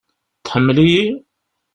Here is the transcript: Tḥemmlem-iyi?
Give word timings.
Tḥemmlem-iyi? 0.43 1.05